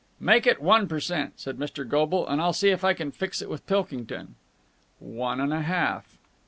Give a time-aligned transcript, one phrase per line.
[0.19, 1.87] "Make it one per cent," said Mr.
[1.87, 4.33] Goble, "and I'll see if I can fix it with Pilkington."
[4.97, 6.17] "One and a half."